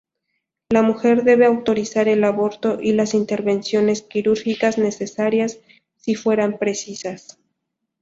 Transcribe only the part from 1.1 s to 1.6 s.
debe